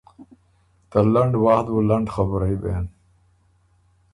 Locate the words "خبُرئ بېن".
2.15-2.85